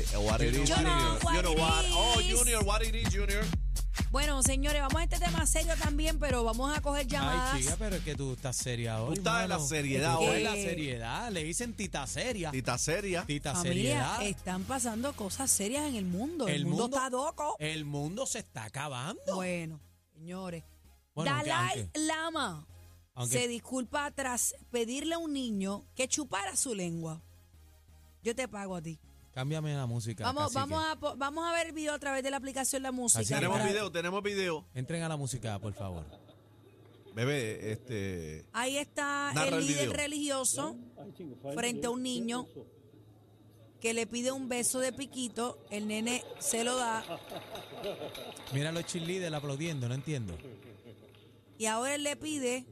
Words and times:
it, 0.00 0.16
what 0.18 0.40
it 0.40 0.54
is, 0.54 0.68
Junior. 0.68 1.18
what 1.22 1.34
You 1.34 1.42
know 1.42 1.52
it 1.52 1.58
what? 1.58 1.84
Oh, 1.92 2.20
is. 2.20 2.26
Junior, 2.26 2.62
what 2.64 2.82
it 2.82 2.94
is, 2.94 3.08
Junior. 3.14 3.44
Bueno, 4.10 4.42
señores, 4.42 4.80
vamos 4.80 5.00
a 5.00 5.04
este 5.04 5.18
tema 5.18 5.46
serio 5.46 5.74
también, 5.76 6.18
pero 6.18 6.42
vamos 6.42 6.76
a 6.76 6.80
coger 6.80 7.06
llamadas. 7.06 7.54
Ay, 7.54 7.62
chica, 7.62 7.76
pero 7.78 7.96
es 7.96 8.02
que 8.02 8.14
tú 8.16 8.32
estás 8.32 8.56
seria 8.56 9.00
hoy. 9.02 9.14
estás 9.18 9.42
en 9.44 9.48
la 9.50 9.56
mano. 9.58 9.68
seriedad 9.68 10.16
Tú 10.16 10.22
estás 10.22 10.34
hoy. 10.34 10.38
en 10.38 10.44
la 10.44 10.52
seriedad. 10.70 11.30
Le 11.32 11.44
dicen 11.44 11.74
tita 11.74 12.06
seria. 12.06 12.50
Tita 12.50 12.78
seria. 12.78 13.24
Tita 13.24 13.54
Familia, 13.54 13.76
seriedad. 14.16 14.22
están 14.22 14.64
pasando 14.64 15.12
cosas 15.14 15.50
serias 15.50 15.86
en 15.86 15.94
el 15.96 16.06
mundo. 16.06 16.48
El, 16.48 16.66
mundo, 16.66 16.86
está 16.86 17.10
loco. 17.10 17.56
El 17.58 17.84
mundo 17.84 18.26
se 18.26 18.40
está 18.40 18.64
acabando. 18.64 19.34
Bueno, 19.34 19.80
señores. 20.14 20.64
Bueno, 21.14 21.30
aunque- 21.32 21.48
Dalai 21.50 21.80
aunque- 21.80 22.00
Lama 22.00 22.66
aunque- 23.14 23.38
se 23.38 23.48
disculpa 23.48 24.10
tras 24.12 24.54
pedirle 24.70 25.14
a 25.14 25.18
un 25.18 25.32
niño 25.32 25.84
que 25.94 26.08
chupara 26.08 26.56
su 26.56 26.74
lengua. 26.74 27.20
Yo 28.22 28.34
te 28.34 28.48
pago 28.48 28.76
a 28.76 28.82
ti. 28.82 28.98
Cámbiame 29.32 29.74
la 29.74 29.86
música. 29.86 30.24
Vamos, 30.24 30.52
cacique. 30.52 30.58
vamos, 30.60 30.84
a, 30.84 30.96
po- 30.98 31.14
vamos 31.16 31.46
a 31.48 31.52
ver 31.52 31.68
el 31.68 31.72
video 31.72 31.94
a 31.94 31.98
través 31.98 32.22
de 32.24 32.30
la 32.30 32.36
aplicación 32.38 32.82
La 32.82 32.90
Música. 32.92 33.20
Así 33.20 33.32
Tenemos 33.32 33.58
para- 33.58 33.70
video, 33.70 33.92
tenemos 33.92 34.22
video. 34.22 34.66
Entren 34.74 35.02
a 35.02 35.08
la 35.08 35.16
música, 35.16 35.58
por 35.60 35.72
favor. 35.74 36.04
Bebé, 37.14 37.72
este. 37.72 38.46
Ahí 38.52 38.76
está 38.76 39.32
Narra 39.34 39.48
el 39.48 39.54
el 39.62 39.66
líder 39.66 39.88
video. 39.88 39.96
religioso 39.96 40.76
frente 41.54 41.86
a 41.86 41.90
un 41.90 42.02
niño 42.02 42.46
que 43.80 43.94
le 43.94 44.06
pide 44.06 44.30
un 44.32 44.48
beso 44.48 44.78
de 44.80 44.92
piquito. 44.92 45.64
El 45.70 45.86
nene 45.88 46.24
se 46.38 46.64
lo 46.64 46.76
da 46.76 47.04
Mira 48.52 48.68
a 48.70 48.72
los 48.72 48.84
cheerleaders 48.86 49.34
aplaudiendo, 49.34 49.88
no 49.88 49.94
entiendo. 49.94 50.36
y 51.58 51.66
ahora 51.66 51.94
él 51.94 52.02
le 52.04 52.16
pide 52.16 52.66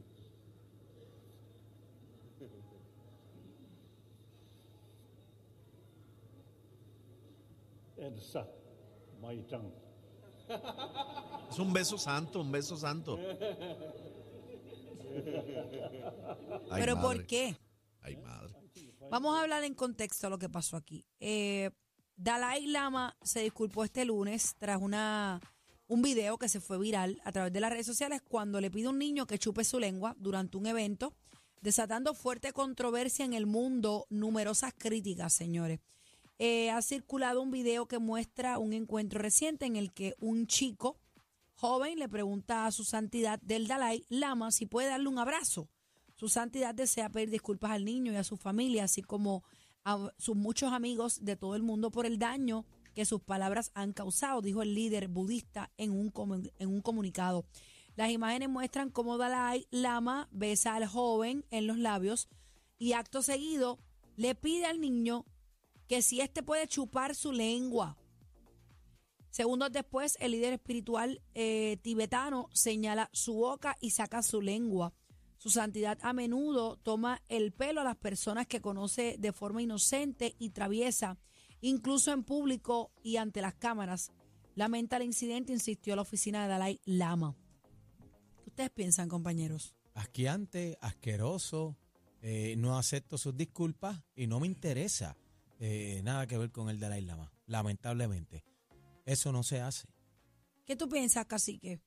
Maitán. 9.21 9.73
Es 11.49 11.59
un 11.59 11.73
beso 11.73 11.97
santo, 11.97 12.41
un 12.41 12.51
beso 12.51 12.77
santo. 12.77 13.19
Ay, 16.71 16.81
¿Pero 16.81 17.01
por 17.01 17.25
qué? 17.25 17.57
Ay, 18.01 18.15
madre. 18.17 18.53
Vamos 19.09 19.35
a 19.37 19.41
hablar 19.41 19.63
en 19.63 19.73
contexto 19.73 20.27
de 20.27 20.31
lo 20.31 20.37
que 20.37 20.49
pasó 20.49 20.77
aquí. 20.77 21.05
Eh, 21.19 21.71
Dalai 22.15 22.67
Lama 22.67 23.17
se 23.21 23.41
disculpó 23.41 23.83
este 23.83 24.05
lunes 24.05 24.55
tras 24.57 24.81
una, 24.81 25.39
un 25.87 26.01
video 26.01 26.37
que 26.37 26.49
se 26.49 26.59
fue 26.59 26.77
viral 26.77 27.21
a 27.23 27.31
través 27.31 27.51
de 27.51 27.59
las 27.59 27.71
redes 27.71 27.85
sociales 27.85 28.21
cuando 28.21 28.61
le 28.61 28.69
pide 28.69 28.87
a 28.87 28.91
un 28.91 28.99
niño 28.99 29.25
que 29.25 29.39
chupe 29.39 29.63
su 29.63 29.79
lengua 29.79 30.15
durante 30.19 30.57
un 30.57 30.67
evento, 30.67 31.13
desatando 31.61 32.13
fuerte 32.13 32.53
controversia 32.53 33.25
en 33.25 33.33
el 33.33 33.45
mundo, 33.45 34.05
numerosas 34.09 34.73
críticas, 34.77 35.33
señores. 35.33 35.79
Eh, 36.41 36.69
ha 36.71 36.81
circulado 36.81 37.41
un 37.41 37.51
video 37.51 37.85
que 37.85 37.99
muestra 37.99 38.59
un 38.59 38.71
encuentro 38.71 39.19
reciente 39.19 39.65
en 39.65 39.75
el 39.75 39.91
que 39.91 40.15
un 40.19 40.47
chico 40.47 40.97
joven 41.55 41.99
le 41.99 42.07
pregunta 42.07 42.65
a 42.65 42.71
su 42.71 42.85
santidad 42.85 43.41
del 43.41 43.67
Dalai 43.67 44.05
Lama 44.07 44.49
si 44.51 44.65
puede 44.65 44.87
darle 44.87 45.09
un 45.09 45.19
abrazo. 45.19 45.67
Su 46.15 46.29
santidad 46.29 46.73
desea 46.73 47.09
pedir 47.09 47.29
disculpas 47.29 47.71
al 47.71 47.83
niño 47.83 48.13
y 48.13 48.15
a 48.15 48.23
su 48.23 48.37
familia, 48.37 48.85
así 48.85 49.01
como 49.01 49.43
a 49.83 50.13
sus 50.17 50.37
muchos 50.37 50.71
amigos 50.71 51.25
de 51.25 51.35
todo 51.35 51.55
el 51.55 51.61
mundo 51.63 51.91
por 51.91 52.05
el 52.05 52.17
daño 52.17 52.65
que 52.93 53.03
sus 53.03 53.21
palabras 53.21 53.71
han 53.73 53.91
causado, 53.91 54.41
dijo 54.41 54.61
el 54.61 54.73
líder 54.73 55.09
budista 55.09 55.71
en 55.75 55.91
un, 55.91 56.13
en 56.57 56.69
un 56.69 56.81
comunicado. 56.81 57.43
Las 57.97 58.11
imágenes 58.11 58.47
muestran 58.47 58.91
cómo 58.91 59.17
Dalai 59.17 59.67
Lama 59.71 60.29
besa 60.31 60.75
al 60.75 60.87
joven 60.87 61.43
en 61.51 61.67
los 61.67 61.77
labios 61.77 62.29
y 62.77 62.93
acto 62.93 63.21
seguido 63.21 63.77
le 64.15 64.35
pide 64.35 64.65
al 64.65 64.79
niño 64.79 65.25
que 65.89 66.03
si 66.03 66.21
éste 66.21 66.43
puede 66.43 66.67
chupar 66.67 67.15
su 67.15 67.31
lengua. 67.33 67.97
Segundos 69.31 69.71
después, 69.71 70.17
el 70.19 70.33
líder 70.33 70.53
espiritual 70.53 71.19
eh, 71.33 71.77
tibetano 71.81 72.47
señala 72.53 73.09
su 73.11 73.33
boca 73.33 73.75
y 73.81 73.89
saca 73.89 74.21
su 74.21 74.39
lengua. 74.39 74.93
Su 75.37 75.49
santidad 75.49 75.97
a 76.03 76.13
menudo 76.13 76.77
toma 76.77 77.23
el 77.27 77.51
pelo 77.53 77.81
a 77.81 77.83
las 77.83 77.95
personas 77.95 78.45
que 78.45 78.61
conoce 78.61 79.15
de 79.17 79.33
forma 79.33 79.63
inocente 79.63 80.35
y 80.37 80.51
traviesa, 80.51 81.17
incluso 81.59 82.13
en 82.13 82.23
público 82.23 82.91
y 83.01 83.17
ante 83.17 83.41
las 83.41 83.55
cámaras. 83.55 84.11
Lamenta 84.53 84.97
el 84.97 85.03
incidente, 85.03 85.53
insistió 85.53 85.95
la 85.95 86.03
oficina 86.03 86.43
de 86.43 86.49
Dalai 86.49 86.81
Lama. 86.85 87.35
¿Qué 88.43 88.49
ustedes 88.49 88.69
piensan, 88.69 89.09
compañeros? 89.09 89.73
Asqueante, 89.95 90.77
asqueroso. 90.81 91.77
eh, 92.21 92.55
no 92.57 92.77
acepto 92.77 93.17
sus 93.17 93.35
disculpas 93.35 94.03
y 94.13 94.27
no 94.27 94.39
me 94.39 94.47
interesa 94.47 95.17
eh, 95.59 96.01
nada 96.03 96.25
que 96.27 96.37
ver 96.37 96.51
con 96.51 96.69
el 96.69 96.79
Dalai 96.79 97.01
Lama. 97.01 97.31
Lamentablemente. 97.45 98.43
Eso 99.05 99.31
no 99.31 99.43
se 99.43 99.61
hace. 99.61 99.87
¿Qué 100.65 100.75
tú 100.75 100.87
piensas, 100.89 101.25
cacique? 101.25 101.81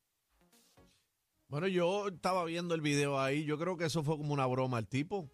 Bueno, 1.49 1.67
yo 1.69 2.09
estaba 2.09 2.45
viendo 2.45 2.75
el 2.75 2.81
video 2.81 3.21
ahí. 3.21 3.45
Yo 3.45 3.59
creo 3.59 3.77
que 3.77 3.85
eso 3.85 4.03
fue 4.03 4.17
como 4.17 4.33
una 4.33 4.47
broma 4.47 4.79
al 4.79 4.89
tipo. 4.89 5.31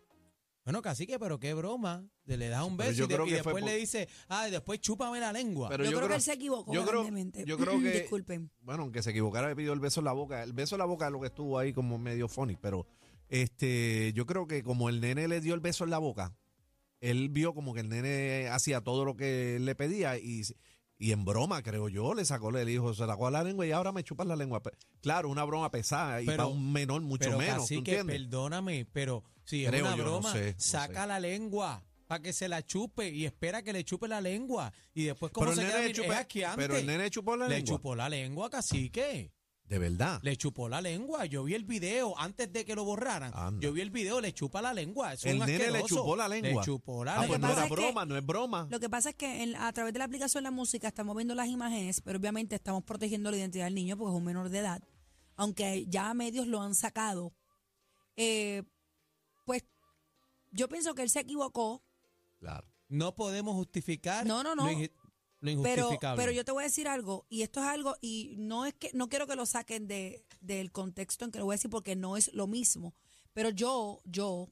Bueno, 0.65 0.83
cacique, 0.83 1.19
pero 1.19 1.39
qué 1.39 1.55
broma. 1.55 2.05
Le 2.27 2.49
das 2.49 2.65
un 2.67 2.77
beso 2.77 2.93
yo 2.93 3.05
y, 3.05 3.09
de- 3.09 3.15
creo 3.15 3.25
que 3.27 3.33
después 3.35 3.55
por- 3.55 3.63
le 3.63 3.77
dice, 3.77 4.07
ah, 4.29 4.49
y 4.49 4.51
después 4.51 4.81
chúpame 4.81 5.19
la 5.19 5.33
lengua. 5.33 5.69
Pero 5.71 5.85
yo, 5.85 5.91
yo 5.93 5.97
creo, 5.97 6.09
creo- 6.09 6.11
que 6.11 6.17
él 6.17 6.23
se 6.23 6.33
equivocó 6.35 6.75
yo 6.75 6.85
creo- 6.85 7.05
yo 7.47 7.57
creo 7.57 7.81
que- 7.81 8.01
Disculpen. 8.01 8.51
Bueno, 8.61 8.83
aunque 8.83 9.03
se 9.03 9.11
equivocara, 9.11 9.49
le 9.49 9.57
pidió 9.57 9.73
el 9.73 9.81
beso 9.81 10.01
en 10.01 10.05
la 10.05 10.13
boca. 10.13 10.43
El 10.43 10.53
beso 10.53 10.75
en 10.75 10.81
la 10.81 10.85
boca 10.85 11.07
es 11.07 11.13
lo 11.13 11.21
que 11.21 11.29
estuvo 11.29 11.59
ahí 11.59 11.73
como 11.73 11.97
medio 11.99 12.29
funny, 12.29 12.57
pero 12.57 12.87
este, 13.29 14.13
yo 14.15 14.27
creo 14.27 14.47
que 14.47 14.63
como 14.63 14.91
el 14.91 15.01
nene 15.01 15.27
le 15.29 15.41
dio 15.41 15.55
el 15.55 15.61
beso 15.61 15.85
en 15.85 15.91
la 15.91 15.99
boca, 15.99 16.37
él 17.01 17.29
vio 17.29 17.55
como 17.55 17.75
que 17.75 17.81
el 17.81 17.89
nene 17.89 18.49
hacía 18.49 18.81
todo 18.81 19.05
lo 19.05 19.17
que 19.17 19.57
él 19.57 19.65
le 19.65 19.75
pedía 19.75 20.19
y, 20.19 20.43
y 20.99 21.13
en 21.13 21.25
broma, 21.25 21.63
creo 21.63 21.89
yo, 21.89 22.15
le 22.15 22.25
sacó, 22.25 22.51
le 22.51 22.65
dijo, 22.65 22.93
se 22.95 23.07
sacó 23.07 23.31
la 23.31 23.45
lengua 23.45 23.67
y 23.67 23.73
ahora 23.73 23.93
me 23.93 24.03
chupas 24.05 24.27
la 24.27 24.35
lengua. 24.37 24.61
Claro, 25.01 25.29
una 25.29 25.45
broma 25.45 25.71
pesada 25.71 26.21
y 26.23 26.27
Pero- 26.27 26.37
para 26.39 26.47
un 26.49 26.73
menor 26.73 27.01
mucho 27.03 27.27
pero 27.27 27.39
menos, 27.39 27.55
¿tú 27.57 27.61
cacique, 27.63 27.79
entiendes? 27.99 28.17
perdóname, 28.21 28.87
pero 28.93 29.23
si 29.45 29.65
es 29.65 29.69
una 29.71 29.79
yo, 29.79 29.97
no 29.97 29.97
broma, 30.03 30.33
sé, 30.33 30.55
no 30.55 30.61
saca 30.61 31.03
sé. 31.03 31.09
la 31.09 31.21
lengua 31.21 31.85
para 32.09 32.23
que 32.23 32.33
se 32.33 32.49
la 32.49 32.65
chupe 32.65 33.11
y 33.11 33.27
espera 33.27 33.63
que 33.63 33.73
le 33.73 33.85
chupe 33.85 34.09
la 34.09 34.21
lengua. 34.23 34.73
Y 34.95 35.05
después, 35.05 35.31
¿cómo 35.31 35.47
Pero 35.47 35.53
el 35.53 35.59
se 35.59 35.67
queda? 35.73 35.81
nene 35.83 35.95
chupe- 35.95 36.55
pero 36.57 36.77
el 36.77 36.87
nene 36.87 37.11
chupó 37.11 37.37
la 37.37 37.47
Le 37.49 37.57
lengua. 37.57 37.77
chupó 37.77 37.95
la 37.95 38.09
lengua, 38.09 38.49
cacique. 38.51 39.31
De 39.69 39.79
verdad. 39.79 40.19
Le 40.23 40.37
chupó 40.37 40.69
la 40.69 40.81
lengua. 40.81 41.27
Yo 41.27 41.45
vi 41.45 41.55
el 41.55 41.65
video 41.65 42.19
antes 42.19 42.51
de 42.53 42.65
que 42.65 42.75
lo 42.75 42.85
borraran. 42.85 43.33
Anda. 43.35 43.61
Yo 43.61 43.73
vi 43.73 43.83
el 43.83 43.91
video, 43.91 44.21
le 44.21 44.33
chupa 44.33 44.63
la 44.63 44.73
lengua. 44.73 45.13
Eso 45.13 45.29
es 45.29 45.35
el 45.35 45.41
un 45.41 45.47
nene 45.47 45.71
le 45.71 45.83
chupó 45.85 46.17
la 46.17 46.27
lengua. 46.27 46.63
Le 46.63 46.65
chupó 46.67 47.05
la 47.05 47.13
Ah, 47.13 47.17
Lo 47.17 47.23
que 47.23 47.29
pues 47.29 47.41
no 47.41 47.47
lengua. 47.49 47.57
era 47.65 47.67
es 47.67 47.69
que- 47.69 47.85
broma, 47.85 48.07
no 48.07 48.17
es 48.17 48.25
broma. 48.27 48.67
Lo 48.71 48.81
que 48.81 48.89
pasa 48.89 49.11
es 49.11 49.17
que 49.17 49.43
en- 49.43 49.57
a 49.57 49.71
través 49.75 49.93
de 49.93 49.99
la 49.99 50.07
aplicación 50.07 50.43
La 50.45 50.51
Música 50.51 50.89
estamos 50.89 51.15
viendo 51.15 51.35
las 51.35 51.49
imágenes, 51.49 52.01
pero 52.01 52.19
obviamente 52.19 52.55
estamos 52.55 52.83
protegiendo 52.85 53.31
la 53.31 53.37
identidad 53.37 53.67
del 53.67 53.75
niño 53.75 53.97
porque 53.99 54.13
es 54.15 54.19
un 54.19 54.25
menor 54.25 54.49
de 54.49 54.59
edad. 54.59 54.83
Aunque 55.37 55.85
ya 55.87 56.15
medios 56.15 56.47
lo 56.47 56.63
han 56.63 56.75
sacado. 56.75 57.35
Eh, 58.17 58.63
pues 59.45 59.65
yo 60.51 60.69
pienso 60.69 60.95
que 60.95 61.03
él 61.03 61.11
se 61.11 61.21
equivocó, 61.21 61.85
Claro. 62.41 62.67
No 62.89 63.15
podemos 63.15 63.55
justificar 63.55 64.25
No, 64.25 64.43
no, 64.43 64.55
no. 64.55 64.65
Lo, 65.41 65.51
inju- 65.51 65.57
lo 65.57 65.63
pero, 65.63 65.77
injustificable. 65.83 66.23
pero 66.23 66.33
yo 66.33 66.45
te 66.45 66.53
voy 66.53 66.63
a 66.63 66.67
decir 66.67 66.89
algo, 66.89 67.27
y 67.29 67.43
esto 67.43 67.61
es 67.61 67.67
algo, 67.67 67.97
y 68.01 68.35
no 68.39 68.67
es 68.67 68.75
que 68.75 68.91
no 68.95 69.09
quiero 69.09 69.27
que 69.27 69.37
lo 69.37 69.47
saquen 69.47 69.87
de, 69.87 70.25
del 70.41 70.73
contexto 70.73 71.25
en 71.25 71.31
que 71.31 71.39
lo 71.39 71.45
voy 71.45 71.55
a 71.55 71.57
decir 71.57 71.71
porque 71.71 71.95
no 71.97 72.17
es 72.17 72.33
lo 72.35 72.47
mismo. 72.47 72.95
Pero 73.33 73.51
yo, 73.51 74.01
yo 74.05 74.49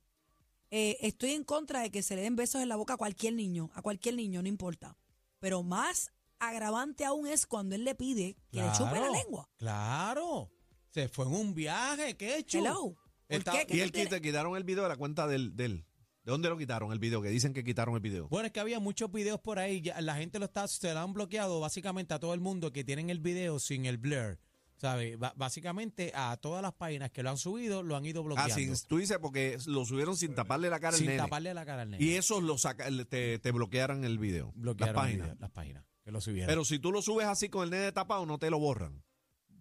eh, 0.71 0.97
estoy 1.01 1.33
en 1.33 1.45
contra 1.45 1.81
de 1.81 1.91
que 1.91 2.03
se 2.03 2.15
le 2.17 2.23
den 2.23 2.37
besos 2.37 2.61
en 2.63 2.69
la 2.69 2.77
boca 2.77 2.95
a 2.95 2.97
cualquier 2.97 3.35
niño, 3.35 3.71
a 3.75 3.83
cualquier 3.83 4.15
niño, 4.15 4.43
no 4.43 4.49
importa. 4.49 4.97
Pero 5.41 5.63
más 5.63 6.13
agravante 6.39 7.05
aún 7.05 7.27
es 7.27 7.47
cuando 7.47 7.75
él 7.75 7.85
le 7.85 7.95
pide 7.95 8.37
que 8.53 8.61
le 8.63 8.71
chupe 8.77 9.01
la 9.01 9.11
lengua. 9.11 9.49
Claro. 9.57 10.51
Se 10.91 11.09
fue 11.09 11.27
en 11.27 11.33
un 11.35 11.55
viaje, 11.55 12.17
¿qué 12.17 12.35
he 12.35 12.39
hecho? 12.39 12.59
Hello. 12.59 12.95
¿Por 13.27 13.39
Está- 13.39 13.53
qué? 13.53 13.67
¿Qué 13.67 13.77
Y 13.77 13.81
él 13.81 13.93
quita- 13.93 14.21
quitaron 14.21 14.57
el 14.57 14.65
video 14.65 14.83
de 14.85 14.89
la 14.91 14.97
cuenta 14.97 15.27
del, 15.27 15.57
del. 15.57 15.85
¿De 16.27 16.33
dónde 16.33 16.49
lo 16.49 16.59
quitaron 16.59 16.91
el 16.93 16.99
video? 16.99 17.23
Que 17.23 17.29
dicen 17.31 17.55
que 17.55 17.63
quitaron 17.63 17.95
el 17.95 18.01
video. 18.01 18.29
Bueno, 18.29 18.47
es 18.47 18.53
que 18.53 18.59
había 18.59 18.81
muchos 18.81 19.13
videos 19.13 19.39
por 19.41 19.61
ahí, 19.61 19.81
ya 19.81 20.01
la 20.01 20.17
gente 20.17 20.41
lo 20.41 20.47
está, 20.47 20.67
se 20.67 20.93
lo 20.93 20.99
han 20.99 21.13
bloqueado 21.13 21.61
básicamente 21.61 22.15
a 22.15 22.19
todo 22.19 22.35
el 22.35 22.41
mundo 22.41 22.73
que 22.73 22.83
tienen 22.83 23.11
el 23.11 23.21
video 23.21 23.61
sin 23.61 23.87
el 23.87 23.97
blur. 23.97 24.39
¿Sabes? 24.77 25.17
Ba- 25.19 25.33
básicamente 25.37 26.11
a 26.15 26.37
todas 26.37 26.61
las 26.63 26.73
páginas 26.75 27.11
que 27.13 27.23
lo 27.23 27.31
han 27.31 27.39
subido 27.39 27.83
lo 27.85 27.95
han 27.97 28.05
ido 28.05 28.21
Ah, 28.21 28.25
bloqueando. 28.25 28.55
sin, 28.57 28.75
tú 28.89 28.99
dices 28.99 29.19
porque 29.23 29.57
lo 29.67 29.85
subieron 29.87 30.17
sin 30.17 30.35
taparle 30.35 30.69
la 30.69 30.81
cara 30.81 30.95
al 30.95 30.99
sin 30.99 31.07
nene. 31.07 31.19
taparle 31.23 31.55
la 31.55 31.65
cara 31.65 31.83
al 31.83 31.91
nene. 31.91 32.05
Y 32.05 32.15
esos 32.17 32.43
lo 32.43 32.59
saca, 32.59 32.87
te, 33.09 33.39
te 33.39 33.51
bloquearan 33.53 34.05
el 34.05 34.19
video. 34.19 34.53
bloquearon 34.57 34.95
las 34.97 35.03
páginas. 35.05 35.27
video, 35.29 35.41
las 35.41 35.51
páginas 35.53 35.85
que 36.05 36.11
lo 36.11 36.21
subieron. 36.21 36.49
Pero 36.49 36.65
si 36.65 36.79
tú 36.81 36.91
lo 36.93 37.01
subes 37.03 37.27
así 37.27 37.49
con 37.49 37.63
el 37.65 37.71
nene 37.71 37.91
tapado, 37.93 38.27
no 38.27 38.37
te 38.39 38.51
lo 38.51 38.59
borran. 38.59 39.03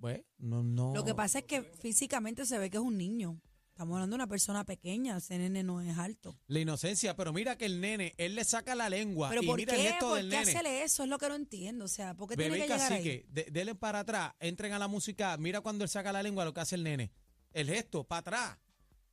Pues, 0.01 0.21
no, 0.39 0.63
no. 0.63 0.93
Lo 0.95 1.05
que 1.05 1.13
pasa 1.15 1.39
es 1.39 1.45
que 1.45 1.61
físicamente 1.61 2.45
se 2.45 2.57
ve 2.57 2.69
que 2.71 2.77
es 2.77 2.83
un 2.83 2.97
niño. 2.97 3.39
Estamos 3.75 3.95
hablando 3.95 4.13
de 4.13 4.21
una 4.23 4.27
persona 4.27 4.63
pequeña, 4.63 5.17
ese 5.17 5.37
nene 5.37 5.61
no 5.61 5.81
es 5.81 5.97
alto. 5.97 6.39
La 6.47 6.59
inocencia, 6.61 7.13
pero 7.17 7.33
mira 7.33 7.57
que 7.57 7.65
el 7.65 7.81
nene, 7.81 8.13
él 8.17 8.33
le 8.35 8.45
saca 8.45 8.73
la 8.73 8.87
lengua 8.89 9.27
Pero 9.27 9.43
y 9.43 9.45
¿por 9.45 9.57
mira 9.57 9.73
el 9.75 9.81
qué? 9.81 9.87
gesto 9.89 10.07
¿Por 10.07 10.15
del 10.15 10.29
qué 10.29 10.37
nene. 10.37 10.49
hacerle 10.51 10.83
eso? 10.83 11.03
Es 11.03 11.09
lo 11.09 11.17
que 11.17 11.27
no 11.27 11.35
entiendo. 11.35 11.83
O 11.83 11.87
sea, 11.89 12.13
¿por 12.13 12.29
qué 12.29 12.37
tiene 12.37 12.55
que 12.55 12.61
llegar 12.61 12.79
ahí? 12.79 12.87
cacique, 12.99 13.25
de- 13.27 13.47
denle 13.51 13.75
para 13.75 13.99
atrás, 13.99 14.31
entren 14.39 14.71
a 14.71 14.79
la 14.79 14.87
música, 14.87 15.35
mira 15.35 15.59
cuando 15.59 15.83
él 15.83 15.89
saca 15.89 16.13
la 16.13 16.23
lengua 16.23 16.45
lo 16.45 16.53
que 16.53 16.61
hace 16.61 16.75
el 16.75 16.83
nene. 16.83 17.11
El 17.51 17.67
gesto, 17.67 18.05
para 18.05 18.19
atrás. 18.19 18.57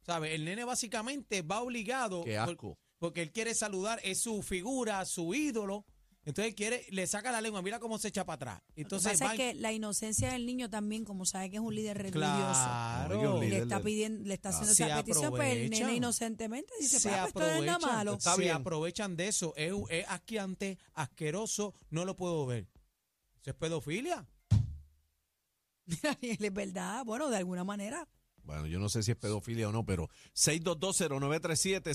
¿Sabes? 0.06 0.30
El 0.32 0.44
nene 0.44 0.62
básicamente 0.62 1.42
va 1.42 1.60
obligado. 1.60 2.22
Qué 2.22 2.36
por- 2.38 2.50
asco. 2.50 2.78
porque 3.00 3.22
él 3.22 3.32
quiere 3.32 3.56
saludar, 3.56 3.98
es 4.04 4.20
su 4.20 4.42
figura, 4.44 5.04
su 5.06 5.34
ídolo. 5.34 5.84
Entonces 6.24 6.54
quiere, 6.54 6.86
le 6.90 7.06
saca 7.08 7.32
la 7.32 7.40
lengua, 7.40 7.62
mira 7.62 7.80
cómo 7.80 7.98
se 7.98 8.08
echa 8.08 8.24
para 8.24 8.36
atrás. 8.36 8.62
Lo 8.68 8.74
que 8.74 8.82
Entonces 8.82 9.18
pasa 9.18 9.32
es 9.34 9.38
que 9.38 9.54
la 9.54 9.72
inocencia 9.72 10.32
del 10.32 10.46
niño 10.46 10.70
también, 10.70 11.04
como 11.04 11.26
sabe 11.26 11.50
que 11.50 11.56
es 11.56 11.62
un 11.62 11.74
líder 11.74 11.98
religioso, 11.98 12.22
claro, 12.22 13.40
le 13.40 13.58
está 13.58 13.80
pidiendo, 13.82 14.24
le 14.24 14.34
está 14.34 14.50
haciendo 14.50 14.72
Se 14.72 14.84
esa 14.84 14.96
petición, 14.96 15.30
pues 15.30 15.52
el 15.52 15.70
nene 15.70 15.96
inocentemente 15.96 16.72
dice, 16.80 17.00
se 17.00 17.08
"Papá, 17.10 17.26
esto 17.26 17.40
no 17.40 17.46
es 17.46 17.64
nada 17.64 17.78
malo. 17.80 18.14
Está 18.14 18.36
se 18.36 18.50
aprovechan 18.50 19.16
de 19.16 19.28
eso. 19.28 19.52
Es, 19.56 19.72
es 19.90 20.06
asqueante, 20.08 20.78
asqueroso, 20.94 21.74
no 21.90 22.04
lo 22.04 22.16
puedo 22.16 22.46
ver. 22.46 22.68
Eso 23.40 23.50
es 23.50 23.56
pedofilia. 23.56 24.26
Es 26.20 26.52
verdad, 26.54 27.04
bueno, 27.04 27.28
de 27.30 27.36
alguna 27.38 27.64
manera. 27.64 28.08
Bueno, 28.44 28.66
yo 28.66 28.78
no 28.78 28.88
sé 28.88 29.02
si 29.02 29.12
es 29.12 29.16
pedofilia 29.16 29.68
o 29.68 29.72
no, 29.72 29.84
pero 29.86 30.08
6220937, 30.34 31.94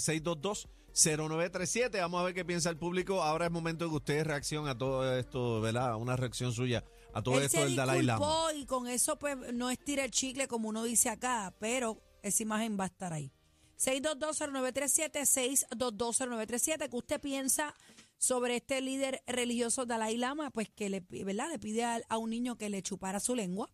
6220937, 0.94 2.00
vamos 2.00 2.22
a 2.22 2.24
ver 2.24 2.34
qué 2.34 2.46
piensa 2.46 2.70
el 2.70 2.78
público. 2.78 3.22
Ahora 3.24 3.46
es 3.46 3.52
momento 3.52 3.86
de 3.86 3.92
que 3.92 3.96
ustedes 3.98 4.26
reaccionen 4.26 4.70
a 4.70 4.78
todo 4.78 5.18
esto, 5.18 5.62
¿verdad? 5.62 5.96
Una 5.96 6.16
reacción 6.16 6.54
suya 6.54 6.84
a 7.14 7.22
todo 7.22 7.38
Él 7.38 7.44
esto 7.44 7.58
se 7.58 7.66
del 7.66 7.76
Dalai 7.76 8.02
Lama. 8.04 8.26
y 8.56 8.66
con 8.66 8.88
eso 8.88 9.20
pues 9.20 9.38
no 9.54 9.70
estira 9.70 10.06
el 10.06 10.12
chicle 10.12 10.48
como 10.48 10.70
uno 10.70 10.84
dice 10.84 11.10
acá, 11.10 11.54
pero 11.60 12.02
esa 12.22 12.44
imagen 12.44 12.78
va 12.80 12.86
a 12.86 12.88
estar 12.88 13.14
ahí. 13.14 13.32
6220937, 13.78 15.68
6220937, 15.70 16.90
¿qué 16.90 16.96
usted 16.96 17.22
piensa 17.22 17.76
sobre 18.18 18.56
este 18.56 18.82
líder 18.82 19.22
religioso 19.28 19.86
Dalai 19.86 20.18
Lama? 20.18 20.50
Pues 20.50 20.70
que 20.70 20.90
le, 20.90 21.02
¿verdad? 21.10 21.50
le 21.52 21.60
pide 21.60 21.84
a, 21.84 22.02
a 22.10 22.18
un 22.18 22.32
niño 22.32 22.58
que 22.58 22.70
le 22.70 22.82
chupara 22.82 23.20
su 23.20 23.36
lengua 23.36 23.70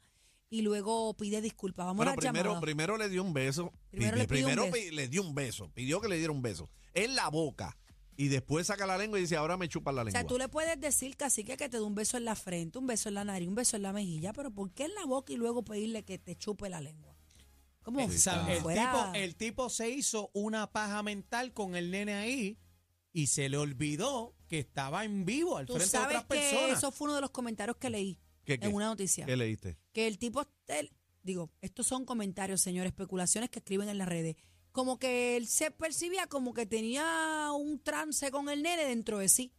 y 0.53 0.61
luego 0.61 1.13
pide 1.15 1.41
disculpas. 1.41 1.85
Vamos 1.85 1.97
Bueno, 1.97 2.11
a 2.11 2.15
primero, 2.15 2.43
llamadas. 2.51 2.61
primero 2.61 2.97
le 2.97 3.09
dio 3.09 3.23
un 3.23 3.33
beso. 3.33 3.71
Primero 3.89 4.11
Pide- 4.11 4.17
le 4.17 4.21
un 4.23 4.27
primero 4.27 4.71
beso. 4.71 4.91
le 4.95 5.07
dio 5.07 5.21
un 5.23 5.33
beso. 5.35 5.71
Pidió 5.73 5.99
que 5.99 6.07
le 6.07 6.17
diera 6.17 6.31
un 6.31 6.41
beso. 6.41 6.69
En 6.93 7.15
la 7.15 7.29
boca. 7.29 7.77
Y 8.15 8.27
después 8.27 8.67
saca 8.67 8.85
la 8.85 8.97
lengua 8.97 9.17
y 9.17 9.23
dice, 9.23 9.35
ahora 9.35 9.57
me 9.57 9.67
chupa 9.67 9.91
la 9.91 10.01
O 10.01 10.05
lengua. 10.05 10.19
sea, 10.19 10.27
tú 10.27 10.37
le 10.37 10.47
puedes 10.47 10.79
decir 10.79 11.17
casi 11.17 11.43
que 11.43 11.57
te 11.57 11.69
dé 11.69 11.81
un 11.81 11.95
beso 11.95 12.15
en 12.17 12.25
la 12.25 12.35
frente, 12.35 12.77
un 12.77 12.85
beso 12.85 13.09
en 13.09 13.15
la 13.15 13.23
nariz, 13.25 13.47
un 13.47 13.55
beso 13.55 13.75
en 13.75 13.81
la 13.81 13.91
mejilla, 13.91 14.33
pero 14.33 14.51
¿por 14.51 14.71
qué 14.71 14.83
en 14.85 14.93
la 14.93 15.05
boca 15.05 15.33
y 15.33 15.37
luego 15.37 15.63
pedirle 15.65 16.03
que 16.05 16.19
te 16.19 16.35
chupe 16.35 16.69
la 16.69 16.79
lengua? 16.79 17.15
O 17.85 18.09
sea, 18.11 18.47
el, 18.53 18.59
tipo, 18.63 19.11
el 19.13 19.35
tipo 19.35 19.69
se 19.69 19.89
hizo 19.89 20.29
una 20.33 20.71
paja 20.71 21.01
mental 21.03 21.53
con 21.53 21.75
el 21.75 21.89
nene 21.91 22.13
ahí 22.13 22.57
y 23.11 23.27
se 23.27 23.49
le 23.49 23.57
olvidó 23.57 24.35
que 24.47 24.59
estaba 24.59 25.03
en 25.03 25.25
vivo 25.25 25.57
al 25.57 25.65
Tú 25.65 25.73
frente 25.75 25.97
de 25.97 26.03
otras 26.05 26.21
que 26.23 26.27
personas. 26.29 26.77
eso 26.77 26.91
fue 26.91 27.05
uno 27.07 27.15
de 27.15 27.21
los 27.21 27.31
comentarios 27.31 27.75
que 27.77 27.89
leí 27.89 28.19
¿Qué, 28.45 28.59
qué? 28.59 28.67
en 28.67 28.73
una 28.73 28.85
noticia. 28.87 29.25
¿Qué 29.25 29.35
leíste? 29.37 29.77
Que 29.91 30.07
el 30.07 30.17
tipo, 30.17 30.45
el- 30.67 30.91
digo, 31.21 31.51
estos 31.61 31.87
son 31.87 32.05
comentarios, 32.05 32.61
señores, 32.61 32.91
especulaciones 32.91 33.49
que 33.49 33.59
escriben 33.59 33.89
en 33.89 33.97
las 33.97 34.07
redes. 34.07 34.35
Como 34.71 34.97
que 34.97 35.37
él 35.37 35.47
se 35.47 35.71
percibía 35.71 36.27
como 36.27 36.53
que 36.53 36.65
tenía 36.65 37.49
un 37.55 37.79
trance 37.81 38.31
con 38.31 38.49
el 38.49 38.63
nene 38.63 38.85
dentro 38.85 39.19
de 39.19 39.29
sí. 39.29 39.53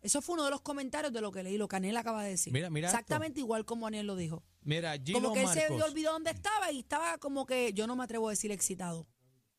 Eso 0.00 0.20
fue 0.20 0.34
uno 0.34 0.44
de 0.44 0.50
los 0.50 0.60
comentarios 0.60 1.12
de 1.12 1.20
lo 1.20 1.32
que 1.32 1.42
leí, 1.42 1.56
lo 1.56 1.66
que 1.68 1.76
Anel 1.76 1.96
acaba 1.96 2.22
de 2.24 2.30
decir. 2.30 2.52
Mira, 2.52 2.68
mira 2.70 2.88
esto. 2.88 2.98
Exactamente 2.98 3.40
igual 3.40 3.64
como 3.64 3.86
Anel 3.86 4.06
lo 4.06 4.16
dijo. 4.16 4.42
Mira, 4.62 4.94
Gilo 5.02 5.20
como 5.22 5.32
que 5.34 5.42
él 5.42 5.48
se 5.48 5.66
olvidó 5.82 6.12
dónde 6.12 6.30
estaba 6.30 6.70
y 6.72 6.80
estaba 6.80 7.16
como 7.18 7.46
que, 7.46 7.72
yo 7.74 7.86
no 7.86 7.96
me 7.96 8.04
atrevo 8.04 8.28
a 8.28 8.30
decir 8.32 8.50
excitado. 8.52 9.00
No 9.04 9.08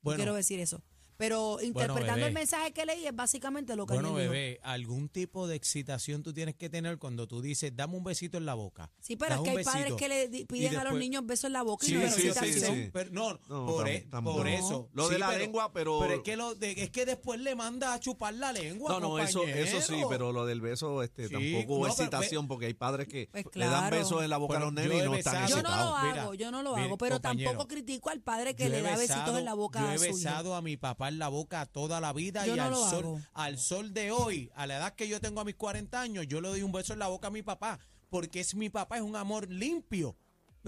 Bueno. 0.01 0.17
quiero 0.17 0.35
decir 0.35 0.59
eso. 0.59 0.83
Pero 1.17 1.59
interpretando 1.61 2.15
bebé. 2.15 2.27
el 2.27 2.33
mensaje 2.33 2.71
que 2.73 2.85
leí 2.85 3.05
es 3.05 3.15
básicamente 3.15 3.75
lo 3.75 3.85
que 3.85 3.93
Bueno, 3.93 4.09
dijo. 4.09 4.19
bebé, 4.19 4.59
algún 4.63 5.07
tipo 5.09 5.47
de 5.47 5.55
excitación 5.55 6.23
tú 6.23 6.33
tienes 6.33 6.55
que 6.55 6.69
tener 6.69 6.97
cuando 6.97 7.27
tú 7.27 7.41
dices, 7.41 7.71
dame 7.75 7.95
un 7.95 8.03
besito 8.03 8.37
en 8.37 8.45
la 8.45 8.53
boca. 8.53 8.91
Sí, 8.99 9.15
pero 9.15 9.35
es 9.35 9.41
que 9.41 9.49
hay 9.51 9.63
padres 9.63 9.83
besito. 9.83 9.97
que 9.97 10.09
le 10.09 10.45
piden 10.45 10.71
a 10.71 10.73
los 10.75 10.83
después- 10.83 10.99
niños 10.99 11.25
besos 11.25 11.45
en 11.45 11.53
la 11.53 11.63
boca 11.63 11.85
y 11.85 11.89
Sí, 11.89 11.95
no 11.95 12.01
es 12.01 12.13
sí, 12.15 12.31
sí. 12.59 12.89
Pero, 12.91 13.09
no, 13.11 13.39
No, 13.47 13.65
por, 13.65 13.85
tam- 13.85 13.89
e- 13.91 14.09
tam- 14.09 14.23
por 14.23 14.45
no. 14.45 14.51
eso. 14.51 14.89
Lo 14.93 15.07
de 15.09 15.19
la 15.19 15.27
pero- 15.27 15.39
lengua, 15.39 15.71
pero- 15.73 15.99
Pero 16.01 16.13
es 16.15 16.21
que, 16.21 16.35
lo 16.35 16.55
de- 16.55 16.71
es 16.83 16.89
que 16.89 17.05
después 17.05 17.39
le 17.39 17.55
manda 17.55 17.93
a 17.93 17.99
chupar 17.99 18.33
la 18.33 18.51
lengua. 18.51 18.91
No, 18.91 18.99
no, 18.99 19.19
eso, 19.19 19.43
eso 19.43 19.81
sí, 19.81 20.01
pero 20.09 20.31
lo 20.31 20.45
del 20.45 20.61
beso 20.61 21.01
este, 21.03 21.27
Sí, 21.27 21.33
tampoco 21.33 21.75
hubo 21.75 21.85
no, 21.87 21.91
excitación 21.93 22.47
porque 22.47 22.65
hay 22.67 22.73
padres 22.73 23.07
que 23.07 23.29
Pues 23.31 23.45
le 23.55 23.65
dan 23.65 23.87
claro. 23.87 23.95
besos 23.97 24.23
en 24.23 24.29
la 24.29 24.37
boca 24.37 24.57
a 24.57 24.59
los 24.59 24.73
Bueno, 24.73 24.81
nenes 24.81 24.97
yo 24.97 25.03
y 25.03 25.05
he 25.05 25.09
no 25.09 25.15
están 25.15 25.47
Yo 25.47 25.63
no 25.63 25.69
lo 25.69 25.95
hago, 25.95 26.33
yo 26.33 26.51
no 26.51 26.61
lo 26.63 26.75
hago, 26.75 26.97
pero 26.97 27.19
tampoco 27.21 27.67
critico 27.67 28.09
al 28.09 28.19
padre 28.21 28.55
que 28.55 28.65
Yo 28.65 28.69
le 28.69 28.79
he 28.79 28.81
da 28.81 28.97
besitos 28.97 29.37
en 29.37 29.45
la 29.45 29.53
boca 29.53 29.79
Yo 29.79 29.87
a 29.87 29.95
he 29.95 29.97
su 29.97 30.05
hijo. 30.05 30.15
besado 30.15 30.55
a 30.55 30.61
mi 30.61 30.75
papá 30.77 31.04
en 31.09 31.19
la 31.19 31.27
boca 31.27 31.65
toda 31.65 31.99
la 32.01 32.13
vida 32.13 32.45
Yo 32.45 32.53
y 32.53 32.57
no 32.57 32.63
al, 32.63 32.75
sol, 32.75 33.05
hago. 33.05 33.21
al 33.33 33.57
sol 33.57 33.93
de 33.93 34.11
hoy, 34.11 34.51
a 34.55 34.67
la 34.67 34.77
edad 34.77 34.95
que 34.95 35.07
yo 35.07 35.19
tengo 35.21 35.41
a 35.41 35.45
mis 35.45 35.55
40 35.55 35.99
años, 35.99 36.27
yo 36.27 36.41
le 36.41 36.49
doy 36.49 36.61
un 36.61 36.71
beso 36.71 36.93
en 36.93 36.99
la 36.99 37.07
boca 37.07 37.27
a 37.27 37.31
mi 37.31 37.41
papá 37.41 37.79
porque 38.09 38.39
es 38.39 38.55
mi 38.55 38.69
papá, 38.69 38.97
es 38.97 39.01
un 39.01 39.15
amor 39.15 39.49
limpio. 39.49 40.15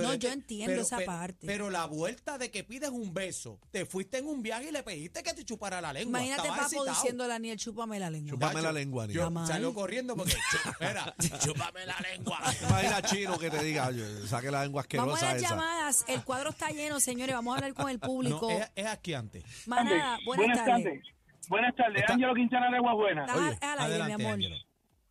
No, 0.04 0.14
yo 0.16 0.30
entiendo 0.32 0.82
esa 0.82 1.00
parte. 1.06 1.46
Pero 1.48 1.70
la 1.70 1.86
vuelta 1.86 2.38
de 2.38 2.52
que 2.52 2.64
pides 2.64 2.90
un 2.90 3.14
beso, 3.14 3.60
te 3.72 3.86
fuiste 3.86 4.18
en 4.20 4.28
un 4.28 4.42
viaje 4.42 4.70
y 4.70 4.72
le 4.72 4.84
pediste 4.84 5.24
que 5.24 5.34
te 5.34 5.44
chupara 5.44 5.82
la 5.82 5.94
lengua. 5.94 6.20
Imagínate 6.20 6.42
estabas 6.48 6.58
papo 6.60 6.74
excitado. 6.74 6.90
diciéndole 7.02 7.32
a 7.32 7.36
Daniel, 7.36 7.58
chúpame 7.58 8.00
la 8.00 8.10
lengua. 8.10 8.32
Chúpame 8.32 8.62
la 8.62 8.72
lengua, 8.72 9.06
Yo 9.08 9.22
Aniel. 9.24 9.34
Mal. 9.34 9.48
salió 9.48 9.74
corriendo 9.74 10.16
porque, 10.16 10.34
espera, 10.72 11.16
chúpame 11.44 11.86
la 11.86 11.96
lengua. 12.12 12.40
Imagina 12.70 13.02
chino 13.02 13.38
que 13.38 13.50
te 13.50 13.64
diga, 13.64 13.88
"Oye, 13.88 14.28
saque 14.28 14.52
la 14.52 14.64
lengua 14.64 14.86
Vamos 14.98 15.22
a 15.22 15.32
asquerosa 15.32 15.34
las 15.34 15.36
esa. 15.44 15.50
llamadas, 15.50 16.06
el 16.08 16.24
cuadro 16.24 16.50
está 16.52 16.70
lleno, 16.70 17.00
señores, 17.00 17.36
vamos 17.36 17.54
a 17.54 17.58
hablar 17.58 17.74
con 17.74 17.90
el 17.90 18.00
público. 18.00 18.50
No, 18.52 18.58
es, 18.58 18.72
es 18.76 18.86
asqueante. 18.86 19.44
Manada, 19.66 20.20
buenas, 20.26 20.64
tardes. 20.66 21.04
Buenas 21.50 21.76
tardes, 21.76 22.04
Ángelo 22.08 22.34
Quintana 22.36 22.70
de 22.70 22.80
Buena. 22.80 23.22
Estás 23.26 23.38
Oye, 23.38 23.58
mi 23.62 23.68
Adelante, 23.84 24.26
amor. 24.26 24.40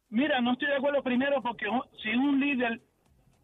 Mira, 0.08 0.40
no 0.40 0.52
estoy 0.52 0.68
de 0.68 0.76
acuerdo 0.76 1.02
primero 1.02 1.42
porque 1.42 1.66
si 2.02 2.10
un 2.10 2.38
líder 2.38 2.80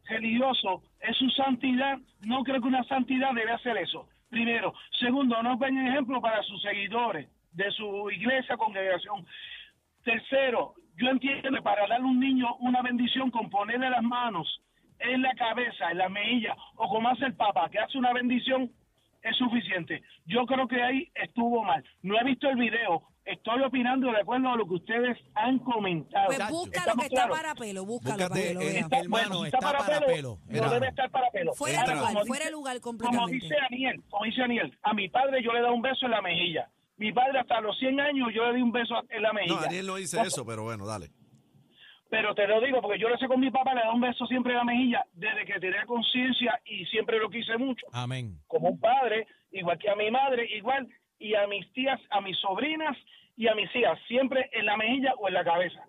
religioso 0.05 0.83
es 1.03 1.17
su 1.17 1.29
santidad, 1.31 1.99
no 2.21 2.43
creo 2.45 2.61
que 2.61 2.69
una 2.69 2.85
santidad 2.85 3.33
debe 3.35 3.53
hacer 3.53 3.77
eso. 3.77 4.09
Primero. 4.31 4.73
Segundo, 4.99 5.43
no 5.43 5.59
ven 5.59 5.87
ejemplo 5.87 6.21
para 6.21 6.43
sus 6.45 6.63
seguidores 6.63 7.29
de 7.53 7.71
su 7.73 8.11
iglesia, 8.11 8.57
congregación. 8.57 9.27
Tercero, 10.05 10.75
yo 10.97 11.09
entiendo 11.11 11.51
que 11.51 11.63
para 11.63 11.87
darle 11.87 12.07
a 12.07 12.09
un 12.09 12.19
niño 12.19 12.55
una 12.61 12.83
bendición 12.83 13.31
con 13.31 13.51
ponerle 13.51 13.91
las 13.91 14.03
manos 14.03 14.61
en 14.99 15.23
la 15.23 15.35
cabeza, 15.35 15.91
en 15.91 15.99
la 15.99 16.09
mejilla, 16.09 16.57
o 16.77 16.89
como 16.89 17.09
hace 17.09 17.27
el 17.27 17.35
Papa, 17.35 17.69
que 17.71 17.79
hace 17.79 17.99
una 17.99 18.13
bendición, 18.13 18.71
es 19.23 19.37
suficiente. 19.37 20.03
Yo 20.27 20.47
creo 20.47 20.67
que 20.67 20.83
ahí 20.83 21.09
estuvo 21.15 21.63
mal. 21.63 21.85
No 22.03 22.19
he 22.19 22.25
visto 22.25 22.49
el 22.49 22.57
video, 22.57 23.03
estoy 23.25 23.63
opinando 23.63 24.11
de 24.11 24.21
acuerdo 24.21 24.49
a 24.51 24.57
lo 24.57 24.67
que 24.67 24.75
ustedes 24.75 25.19
han 25.35 25.59
comentado. 25.61 26.27
Pues 26.27 26.39
búscalo 26.51 26.67
Estamos 26.91 26.97
que 26.97 27.07
está 27.15 27.27
claros. 27.27 27.37
para 27.37 27.55
pelo, 27.55 27.85
búscalo 27.87 28.15
Búscate, 28.17 28.29
para 28.31 28.43
que 28.49 28.55
lo 28.55 28.61
eh, 28.61 28.65
vea. 28.73 28.81
Está- 28.81 28.99
Hermano, 28.99 29.29
bueno, 29.29 29.41
si 29.41 29.47
está 29.47 29.59
para 29.61 30.01
pelo. 30.07 30.39
Mira. 30.47 30.67
No 30.67 30.73
debe 30.73 30.89
estar 30.89 31.11
para 31.11 31.31
pelo. 31.31 31.55
Fuera 31.55 31.83
de 31.85 31.95
lugar, 31.95 32.13
como 32.13 32.27
fuera 32.27 32.45
dice- 32.45 32.53
lugar 32.53 32.81
Como 32.81 32.99
completamente. 32.99 33.33
dice 33.47 33.55
Aniel, 33.71 34.03
como 34.11 34.25
dice 34.25 34.43
Aniel, 34.43 34.79
a 34.83 34.95
mi 34.95 35.09
padre 35.09 35.43
yo 35.43 35.53
le 35.53 35.59
he 35.59 35.63
dado 35.63 35.75
un 35.75 35.83
beso 35.83 36.05
en 36.07 36.11
la 36.13 36.23
mejilla. 36.23 36.69
Mi 36.97 37.13
padre 37.13 37.39
hasta 37.41 37.61
los 37.61 37.77
100 37.79 38.01
años 38.01 38.29
yo 38.35 38.47
le 38.47 38.57
di 38.57 38.63
un 38.63 38.71
beso 38.73 38.95
en 39.09 39.23
la 39.23 39.33
mejilla. 39.33 39.55
No, 39.55 39.61
Daniel 39.63 39.87
no 39.87 39.97
dice 39.97 40.21
eso, 40.21 40.45
pero 40.47 40.63
bueno, 40.65 40.87
dale. 40.87 41.11
Pero 42.11 42.35
te 42.35 42.47
lo 42.47 42.61
digo 42.61 42.83
porque 42.83 42.99
yo 42.99 43.09
lo 43.09 43.17
sé 43.17 43.27
con 43.27 43.41
mi 43.41 43.51
papá, 43.51 43.73
le 43.73 43.81
he 43.81 43.85
dado 43.85 43.95
un 43.95 44.01
beso 44.03 44.27
siempre 44.27 44.53
en 44.53 44.59
la 44.59 44.65
mejilla 44.65 45.07
desde 45.15 45.47
que 45.47 45.59
tenía 45.59 45.87
conciencia 45.87 46.61
y 46.67 46.85
siempre 46.87 47.19
lo 47.19 47.31
quise 47.31 47.57
mucho. 47.57 47.87
Amén. 47.93 48.39
Como 48.47 48.69
un 48.69 48.79
padre, 48.79 49.27
igual 49.51 49.79
que 49.79 49.89
a 49.89 49.97
mi 49.97 50.11
madre, 50.11 50.47
igual, 50.55 50.87
y 51.23 51.35
a 51.35 51.47
mis 51.47 51.71
tías, 51.73 52.01
a 52.11 52.21
mis 52.21 52.37
sobrinas 52.41 52.97
y 53.37 53.49
a 53.49 53.55
mis 53.55 53.75
hijas, 53.75 53.99
siempre 54.09 54.51
en 54.53 54.67
la 54.67 54.77
mejilla 54.77 55.15
o 55.19 55.29
en 55.29 55.35
la 55.35 55.45
cabeza. 55.45 55.81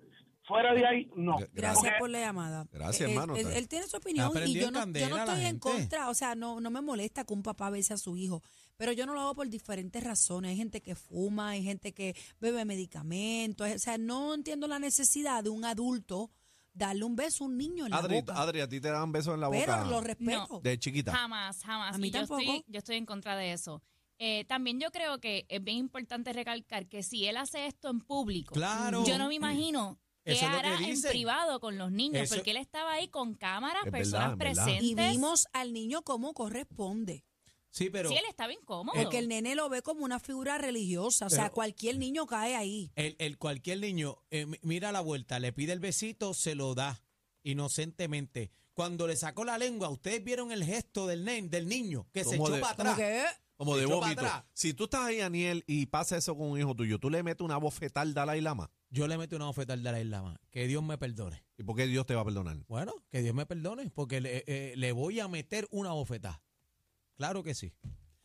Fuera 0.46 0.74
de 0.74 0.86
ahí, 0.86 1.10
no. 1.16 1.38
Gra- 1.38 1.50
Gracias 1.54 1.84
Porque- 1.86 2.00
por 2.00 2.10
la 2.10 2.20
llamada. 2.20 2.68
Gracias, 2.72 3.10
Eh, 3.10 3.13
hermano. 3.13 3.36
Él, 3.38 3.48
él 3.48 3.68
tiene 3.70 3.88
su 3.88 3.96
opinión 3.96 4.30
y 4.46 4.54
yo 4.56 4.72
no, 4.72 4.86
yo 4.92 5.10
no 5.10 5.18
estoy 5.18 5.46
en 5.46 5.58
contra. 5.58 6.10
O 6.10 6.13
sea, 6.13 6.36
no, 6.36 6.60
no 6.60 6.70
me 6.70 6.82
molesta 6.82 7.24
que 7.24 7.34
un 7.34 7.44
papá 7.44 7.70
bese 7.70 7.94
a 7.94 7.98
su 7.98 8.18
hijo. 8.18 8.42
Pero 8.75 8.92
yo 8.92 9.06
no 9.06 9.13
lo 9.13 9.22
hago 9.22 9.36
por 9.36 9.48
diferentes 9.48 10.04
razones. 10.04 10.52
Hay 10.52 10.58
gente 10.58 10.82
que 10.82 10.96
fuma, 10.96 11.52
hay 11.52 11.63
gente 11.63 11.94
que 11.94 12.13
bebe 12.42 12.66
medicamentos. 12.66 13.72
O 13.72 13.80
sea, 13.80 13.98
no 13.98 14.34
entiendo 14.34 14.68
la 14.68 14.80
necesidad 14.80 15.44
de 15.46 15.50
un 15.50 15.63
adulto 15.63 16.30
darle 16.74 17.06
un 17.06 17.16
beso 17.16 17.46
a 17.46 17.48
un 17.48 17.58
niño 17.58 17.86
en 17.86 17.92
la 17.92 17.98
Adri, 18.00 18.16
boca. 18.16 18.34
Adri, 18.36 18.60
a 18.60 18.68
ti 18.68 18.82
te 18.82 18.90
dan 18.90 19.12
besos 19.13 19.36
en 19.36 19.40
la 19.42 19.50
pero 19.50 19.74
boca 19.78 19.86
lo 19.86 20.02
respeto. 20.02 20.60
de 20.62 20.78
chiquita. 20.80 21.13
Jamás, 21.13 21.63
jamás. 21.63 21.96
A 21.96 21.98
mí 22.00 22.08
Y 22.08 22.12
yo 22.12 22.20
tampoco. 22.20 22.42
estoy, 22.42 22.63
yo 22.68 22.80
estoy 22.80 22.98
en 22.98 23.06
contra 23.06 23.36
de 23.38 23.54
eso. 23.54 23.82
Eh, 24.25 24.46
también 24.46 24.80
yo 24.80 24.89
creo 24.92 25.20
que 25.20 25.46
es 25.50 25.62
bien 25.62 25.77
importante 25.77 26.32
recalcar 26.32 26.88
que 26.88 27.03
si 27.03 27.25
él 27.25 27.36
hace 27.36 27.65
esto 27.65 27.89
en 27.89 28.00
público, 28.00 28.53
Claro. 28.53 29.06
yo 29.06 29.18
no 29.18 29.27
me 29.27 29.36
imagino 29.36 30.00
qué 30.24 30.32
Eso 30.32 30.39
que 30.42 30.46
hará 30.46 30.77
en 30.80 31.01
privado 31.01 31.60
con 31.60 31.77
los 31.77 31.92
niños, 31.92 32.24
Eso- 32.24 32.36
porque 32.36 32.51
él 32.51 32.58
estaba 32.58 32.94
ahí 32.94 33.10
con 33.10 33.34
cámaras, 33.34 33.86
Es 33.86 33.92
verdad, 33.92 33.98
personas 33.98 34.32
es 34.32 34.38
verdad. 34.38 34.68
y 34.68 34.70
presentes. 34.96 35.12
vimos 35.12 35.48
al 35.51 35.74
niño 35.74 36.03
como 36.03 36.34
corresponde. 36.34 37.25
Sí, 37.70 37.89
pero 37.89 38.08
sí, 38.08 38.15
él 38.15 38.24
estaba 38.30 38.53
incómodo. 38.53 38.96
Porque 39.01 39.18
el 39.18 39.27
nene 39.27 39.56
lo 39.56 39.68
ve 39.68 39.82
como 39.82 40.06
una 40.06 40.20
figura 40.20 40.58
religiosa. 40.58 41.25
O 41.25 41.30
sea, 41.30 41.46
Pero- 41.46 41.56
cualquier 41.56 41.98
niño 41.98 42.25
cae 42.25 42.56
ahí. 42.56 42.92
el, 42.96 43.15
el 43.20 43.38
cualquier 43.38 43.80
niño 43.80 44.20
eh, 44.32 44.46
mi- 44.46 44.60
mira 44.62 44.92
la 44.94 45.01
vuelta, 45.01 45.39
le 45.39 45.51
pide 45.51 45.74
el 45.74 45.80
besito, 45.80 46.34
se 46.34 46.56
lo 46.56 46.75
da 46.75 47.01
inocentemente. 47.42 48.51
Cuando 48.74 49.06
le 49.08 49.15
sacó 49.15 49.44
la 49.44 49.58
lengua, 49.58 49.89
ustedes 49.89 50.24
vieron 50.24 50.51
el 50.51 50.63
gesto 50.63 51.08
del 51.08 51.25
nen, 51.25 51.50
del 51.50 51.68
niño 51.68 52.08
que 52.13 52.24
se 52.24 52.36
echó 52.36 52.50
de- 52.50 52.60
para 52.62 52.74
atrás. 52.94 53.38
Eh, 53.53 53.55
Como 53.57 53.77
de. 53.77 53.86
Si 54.53 54.74
tú 54.74 54.86
estás 54.86 55.01
ahí, 55.01 55.22
Aniel, 55.22 55.63
y 55.67 55.86
pasa 55.86 56.17
eso 56.17 56.36
con 56.36 56.48
un 56.50 56.60
hijo 56.60 56.75
tuyo, 56.75 57.00
tú 57.00 57.10
le 57.10 57.24
metes 57.24 57.43
una 57.43 57.57
bofetada 57.57 58.01
al 58.01 58.13
Dalai 58.13 58.41
Lama. 58.41 58.72
Yo 58.89 59.07
le 59.07 59.17
metí 59.17 59.36
una 59.36 59.45
bofetada 59.45 59.74
al 59.74 59.83
Dalai 59.83 60.03
Lama. 60.03 60.39
Que 60.51 60.67
Dios 60.67 60.83
me 60.83 60.98
perdone. 60.98 61.43
¿Y 61.57 61.63
por 61.63 61.75
qué 61.75 61.88
Dios 61.88 62.05
te 62.05 62.15
va 62.15 62.22
a 62.22 62.25
perdonar? 62.25 62.57
Bueno, 62.67 62.93
que 63.10 63.22
Dios 63.22 63.36
me 63.36 63.45
perdone, 63.45 63.89
porque 63.91 64.22
le, 64.22 64.43
eh, 64.48 64.74
le 64.75 64.91
voy 64.91 65.19
a 65.19 65.27
meter 65.27 65.67
una 65.72 65.91
bofetada. 65.91 66.41
Claro 67.15 67.43
que 67.43 67.53
sí. 67.53 67.74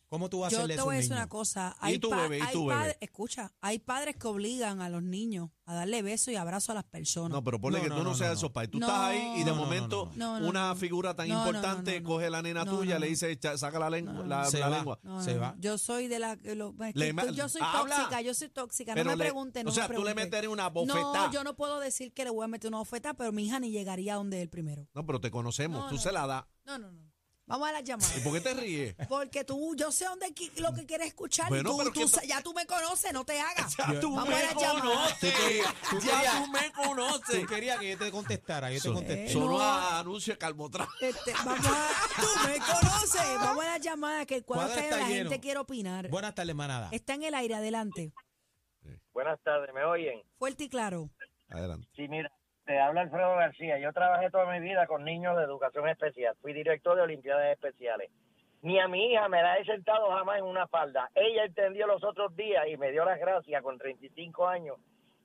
¿Cómo 0.09 0.27
tú 0.27 0.39
vas 0.39 0.47
a 0.47 0.51
Yo 0.51 0.57
hacerle 0.57 0.73
te 0.73 0.79
eso 0.79 0.85
voy 0.85 0.95
a 0.95 0.97
decir 0.97 1.11
una 1.13 1.29
cosa. 1.29 1.77
¿Y 1.87 1.99
tú, 1.99 2.09
pa- 2.09 2.23
bebé? 2.23 2.39
¿Y 2.39 2.41
hay 2.41 2.51
tú, 2.51 2.65
bebé? 2.65 2.79
padres- 2.81 2.97
escucha, 2.99 3.53
hay 3.61 3.77
padres 3.77 4.15
que 4.17 4.27
obligan 4.27 4.81
a 4.81 4.89
los 4.89 5.03
niños 5.03 5.51
a 5.67 5.75
darle 5.75 6.01
besos 6.01 6.29
y 6.33 6.35
abrazos 6.35 6.71
a 6.71 6.73
las 6.73 6.83
personas. 6.83 7.29
No, 7.29 7.43
pero 7.43 7.61
ponle 7.61 7.77
No, 7.77 7.83
que 7.83 7.89
no, 7.89 7.97
tú 7.97 8.03
no, 8.03 8.09
no, 8.09 8.15
seas 8.15 8.31
no, 8.31 8.37
esos 8.37 8.51
padres. 8.51 8.71
Tú 8.71 8.79
No. 8.79 8.87
estás 8.87 8.99
ahí 9.01 9.19
y 9.35 9.43
de 9.43 9.45
No, 9.45 9.51
no, 9.51 9.55
no, 9.57 9.61
momento 9.65 10.11
no, 10.15 10.39
no. 10.39 10.47
una 10.49 10.61
No, 10.61 10.67
no, 10.69 10.75
figura 10.77 11.15
tan 11.15 11.27
no, 11.27 11.35
no, 11.35 11.39
no, 11.43 11.47
importante 11.49 11.93
no, 11.93 12.01
no. 12.01 12.07
coge 12.09 12.29
la 12.31 12.41
nena 12.41 12.65
No, 12.65 12.75
tuya, 12.75 12.95
no, 12.95 12.99
le 13.01 13.05
no. 13.05 13.09
dice, 13.11 13.31
"Echa- 13.39 13.55
saca 13.55 13.77
la 13.77 13.89
lengua. 13.91 14.13
No, 14.13 14.19
no, 14.23 14.27
la, 14.27 14.45
Se 14.45 14.57
la 14.59 14.69
va. 14.69 14.77
lengua. 14.77 14.99
No, 15.03 15.15
no, 15.17 15.23
Se 15.23 15.35
no. 15.35 15.41
va. 15.41 15.55
Yo 15.59 15.77
soy 15.77 16.07
de 16.07 16.17
la 16.17 16.37
que 16.37 16.55
lo- 16.55 16.73
es 16.83 16.93
que 16.93 16.99
Le 16.99 17.13
ma- 17.13 17.27
tú- 17.27 17.33
yo 17.35 17.47
soy 17.47 17.61
habla. 17.63 17.95
tóxica, 17.97 18.21
yo 18.21 18.33
soy 18.33 18.49
tóxica, 18.49 18.93
Pero 18.95 19.11
no 19.11 19.15
me 19.15 19.23
pregunten, 19.23 19.67
o 19.67 19.69
no 19.69 19.75
sea, 19.75 19.83
me 19.87 19.93
tú 19.93 20.01
le 20.01 20.05
pregunten. 20.15 20.25
meterías 20.25 20.51
una 20.51 20.69
bofetada. 20.69 21.27
No, 21.27 21.31
yo 21.33 21.43
no 21.43 21.55
puedo 21.55 21.79
decir 21.79 22.13
que 22.13 22.23
le 22.23 22.31
voy 22.31 22.45
a 22.45 22.47
meter 22.47 22.69
una 22.69 22.79
bofetada, 22.79 23.13
pero 23.13 23.31
mi 23.31 23.45
hija 23.45 23.59
ni 23.59 23.69
llegaría 23.69 24.13
a 24.13 24.17
donde 24.17 24.41
él 24.41 24.49
primero. 24.49 24.87
No, 24.95 25.05
pero 25.05 25.21
te 25.21 25.29
conocemos. 25.29 25.83
No, 25.83 25.87
tú 25.89 25.95
no. 25.97 26.01
se 26.01 26.11
la 26.11 26.25
das. 26.25 26.45
No, 26.65 26.79
no, 26.79 26.91
no. 26.91 27.08
Vamos 27.49 27.67
a 27.67 27.71
las 27.71 27.83
llamadas. 27.83 28.15
¿Y 28.15 28.19
por 28.21 28.31
qué 28.33 28.41
te 28.41 28.53
ríes? 28.53 28.95
Porque 29.09 29.43
tú, 29.43 29.75
yo 29.75 29.91
sé 29.91 30.05
dónde 30.05 30.27
qui- 30.35 30.55
lo 30.59 30.71
que 30.71 30.85
quieres 30.85 31.07
escuchar. 31.07 31.49
Bueno, 31.49 31.71
tú, 31.71 31.77
pero 31.79 31.89
tú 31.89 31.93
¿quién 31.95 32.07
sa- 32.07 32.21
to- 32.21 32.27
ya 32.27 32.41
tú 32.43 32.53
me 32.53 32.65
conoces, 32.67 33.11
no 33.11 33.25
te 33.25 33.39
hagas. 33.41 33.75
Ya 33.75 33.99
tú 33.99 34.13
Vamos 34.15 34.29
me 34.29 34.35
a 34.35 34.39
las 34.43 34.55
llamadas. 34.55 34.81
conoces. 34.81 35.19
Tú 35.33 35.41
querías- 35.43 35.73
tú 35.89 35.99
ya 35.99 36.43
tú 36.45 36.51
me 36.51 36.71
conoces. 36.71 37.41
Tú 37.41 37.47
querías 37.47 37.79
que 37.79 37.89
yo 37.89 37.97
te 37.97 38.11
contestara, 38.11 38.69
yo 38.69 38.75
te 38.75 38.81
Son- 38.81 38.93
contesté. 38.93 39.33
Solo 39.33 39.57
No. 39.57 39.61
a 39.61 39.99
anuncio 39.99 40.37
de. 40.37 40.87
Este, 41.01 41.33
vamos 41.43 41.65
a, 41.65 41.89
tú 42.21 42.27
me 42.47 42.57
conoces. 42.59 43.35
Vamos 43.39 43.65
a 43.65 43.67
las 43.67 43.81
llamadas 43.81 44.25
que 44.27 44.43
está 44.69 44.81
está 44.83 44.97
la 44.97 45.07
lleno. 45.09 45.29
gente 45.31 45.39
quiere 45.41 45.59
opinar. 45.59 46.07
Buenas 46.09 46.35
tardes, 46.35 46.55
manada. 46.55 46.89
Está 46.91 47.15
en 47.15 47.23
el 47.23 47.33
aire, 47.33 47.55
adelante. 47.55 48.13
Buenas 49.11 49.39
tardes, 49.43 49.73
¿me 49.73 49.83
oyen? 49.83 50.21
Fuerte 50.37 50.65
y 50.65 50.69
claro. 50.69 51.09
Adelante. 51.49 51.87
Sí, 51.95 52.07
mira, 52.07 52.31
te 52.69 52.77
habla 52.77 53.01
Alfredo 53.01 53.35
García. 53.35 53.79
Yo 53.79 53.91
trabajé 53.93 54.29
toda 54.29 54.45
mi 54.45 54.59
vida 54.59 54.85
con 54.85 55.03
niños 55.03 55.35
de 55.35 55.43
educación 55.43 55.89
especial. 55.89 56.35
Fui 56.39 56.53
director 56.53 56.95
de 56.95 57.01
Olimpiadas 57.01 57.51
Especiales. 57.51 58.11
Ni 58.61 58.79
a 58.79 58.87
mi 58.87 59.11
hija 59.11 59.27
me 59.27 59.41
la 59.41 59.57
he 59.57 59.65
sentado 59.65 60.11
jamás 60.11 60.37
en 60.37 60.43
una 60.43 60.67
falda. 60.67 61.09
Ella 61.15 61.45
entendió 61.45 61.87
los 61.87 62.03
otros 62.03 62.35
días 62.35 62.67
y 62.67 62.77
me 62.77 62.91
dio 62.91 63.05
las 63.05 63.19
gracias 63.19 63.63
con 63.63 63.79
35 63.79 64.47
años. 64.47 64.77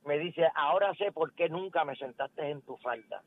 Me 0.07 0.17
dice, 0.19 0.49
ahora 0.55 0.95
sé 0.95 1.13
por 1.13 1.35
qué 1.35 1.51
nunca 1.51 1.85
me 1.85 1.95
sentaste 1.97 2.49
en 2.49 2.63
tu 2.63 2.79
falda. 2.79 3.23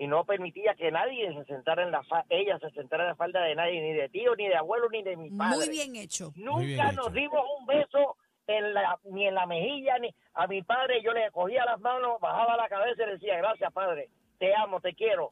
Y 0.00 0.08
no 0.08 0.24
permitía 0.24 0.74
que 0.74 0.90
nadie 0.90 1.32
se 1.32 1.44
sentara 1.44 1.84
en 1.84 1.92
la 1.92 2.02
falda, 2.02 2.26
ella 2.30 2.58
se 2.58 2.70
sentara 2.70 3.04
en 3.04 3.10
la 3.10 3.14
falda 3.14 3.42
de 3.44 3.54
nadie, 3.54 3.80
ni 3.80 3.92
de 3.92 4.08
tío, 4.08 4.34
ni 4.34 4.48
de 4.48 4.56
abuelo, 4.56 4.88
ni 4.90 5.04
de 5.04 5.16
mi 5.16 5.30
padre. 5.30 5.56
Muy 5.56 5.68
bien 5.68 5.94
hecho. 5.94 6.32
Nunca 6.34 6.62
bien 6.62 6.96
nos 6.96 7.06
hecho. 7.06 7.10
dimos 7.10 7.44
un 7.60 7.66
beso 7.66 8.16
en 8.46 8.74
la, 8.74 8.98
ni 9.04 9.26
en 9.26 9.34
la 9.34 9.46
mejilla, 9.46 9.98
ni 9.98 10.14
a 10.34 10.46
mi 10.46 10.62
padre. 10.62 11.02
Yo 11.02 11.12
le 11.12 11.30
cogía 11.30 11.64
las 11.64 11.80
manos, 11.80 12.20
bajaba 12.20 12.56
la 12.56 12.68
cabeza 12.68 13.02
y 13.02 13.06
le 13.06 13.12
decía, 13.12 13.36
gracias 13.38 13.72
padre, 13.72 14.08
te 14.38 14.54
amo, 14.54 14.80
te 14.80 14.94
quiero. 14.94 15.30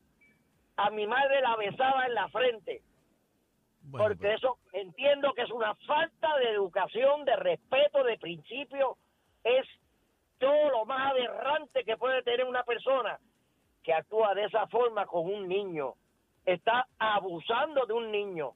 A 0.76 0.90
mi 0.90 1.06
madre 1.06 1.40
la 1.40 1.56
besaba 1.56 2.06
en 2.06 2.14
la 2.14 2.28
frente, 2.28 2.83
Bueno, 3.83 4.06
porque 4.06 4.23
pero- 4.23 4.35
eso 4.37 4.59
entiendo 4.73 5.33
que 5.35 5.42
es 5.42 5.50
una 5.50 5.75
falta 5.87 6.37
de 6.38 6.50
educación, 6.50 7.25
de 7.25 7.37
respeto, 7.37 8.02
de 8.02 8.18
principio. 8.18 8.97
Es 9.44 9.66
todo 10.38 10.71
lo 10.71 10.85
más 10.85 11.11
aberrante 11.12 11.85
que 11.85 11.97
puede 11.97 12.23
tener 12.23 12.44
una 12.44 12.64
persona 12.64 13.18
que 13.85 13.92
actúa 13.94 14.35
de 14.35 14.44
esa 14.44 14.66
forma 14.66 15.06
con 15.06 15.26
un 15.26 15.47
niño. 15.47 15.94
Está 16.44 16.87
abusando 16.99 17.87
de 17.87 17.92
un 17.92 18.11
niño. 18.11 18.52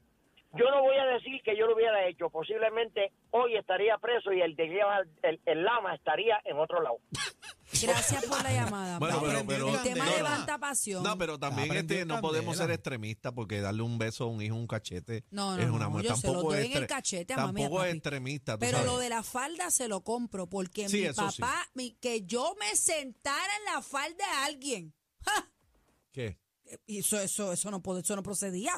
Yo 0.52 0.64
no 0.70 0.80
voy 0.82 0.96
a 0.96 1.04
decir 1.04 1.40
que 1.44 1.56
yo 1.58 1.66
lo 1.66 1.74
hubiera 1.74 2.06
hecho. 2.08 2.30
Posiblemente 2.30 3.12
hoy 3.30 3.56
estaría 3.56 3.98
preso 3.98 4.32
y 4.32 4.40
el, 4.40 4.56
de 4.56 4.64
lleva- 4.68 5.04
el, 5.22 5.40
el 5.44 5.62
lama 5.62 5.94
estaría 5.94 6.40
en 6.44 6.56
otro 6.58 6.80
lado. 6.82 6.96
Gracias 7.82 8.24
por 8.24 8.42
la 8.42 8.50
llamada. 8.52 8.98
Bueno, 8.98 9.20
pero- 9.20 9.44
pero- 9.46 9.68
el 9.68 9.82
tema 9.82 10.06
no, 10.06 10.16
levanta 10.16 10.56
pasión. 10.58 11.02
No, 11.02 11.18
pero 11.18 11.38
también 11.38 11.70
este, 11.76 12.06
no 12.06 12.20
podemos 12.22 12.56
ser 12.56 12.70
extremistas 12.70 13.32
porque 13.34 13.60
darle 13.60 13.82
un 13.82 13.98
beso 13.98 14.24
a 14.24 14.26
un 14.28 14.40
hijo, 14.40 14.56
un 14.56 14.66
cachete, 14.66 15.24
No, 15.30 15.54
no, 15.54 15.62
es 15.62 15.68
una 15.68 15.84
no, 15.84 15.90
muerte. 15.90 16.08
yo 16.08 16.16
se 16.16 16.26
lo 16.28 16.32
Tampoco 16.32 16.54
doy 16.54 16.64
es 16.64 16.70
en 16.76 16.82
el 16.82 16.86
cachete 16.88 17.34
a 17.34 17.36
mami 17.36 17.60
Tampoco 17.62 17.84
es 17.84 17.94
extremista. 17.94 18.52
tú 18.54 18.60
Pero 18.60 18.78
sabes. 18.78 18.86
lo 18.92 18.98
de 18.98 19.08
la 19.10 19.22
falda 19.22 19.70
se 19.70 19.86
lo 19.86 20.00
compro 20.02 20.46
porque 20.48 20.88
Sí, 20.88 21.02
mi 21.02 21.08
sí. 21.08 21.40
papá, 21.42 21.68
mi- 21.74 21.92
que 22.00 22.22
yo 22.24 22.54
me 22.58 22.74
sentara 22.74 23.52
en 23.58 23.74
la 23.74 23.82
falda 23.82 24.16
de 24.16 24.46
alguien. 24.46 24.94
¡ja! 25.26 25.46
¿Qué? 26.10 26.38
Eso, 26.86 27.18
eso, 27.20 27.52
eso 27.52 27.70
no 27.70 27.82
eso 27.98 28.16
no 28.16 28.22
procedía. 28.22 28.72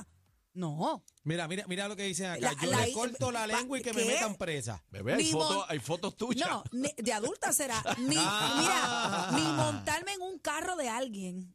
No. 0.52 1.04
Mira, 1.22 1.46
mira, 1.46 1.64
mira 1.68 1.86
lo 1.86 1.94
que 1.96 2.02
dicen 2.04 2.26
acá. 2.26 2.40
La- 2.40 2.52
Yo 2.60 2.70
la- 2.70 2.86
le 2.86 2.92
corto 2.92 3.30
la 3.30 3.46
lengua 3.46 3.78
y 3.78 3.82
que 3.82 3.92
me 3.92 4.04
metan 4.04 4.34
presa. 4.36 4.84
Bebé, 4.90 5.14
hay 5.14 5.32
mon- 5.32 5.64
hay 5.68 5.78
fotos 5.78 6.16
tuyas. 6.16 6.48
No, 6.48 6.64
ni- 6.72 6.92
de 6.96 7.12
adulta 7.12 7.52
será. 7.52 7.82
Ni, 7.98 8.16
Ah. 8.18 9.30
mira, 9.32 9.44
ni 9.44 9.52
montarme 9.56 10.12
en 10.14 10.22
un 10.22 10.38
carro 10.40 10.76
de 10.76 10.88
alguien. 10.88 11.54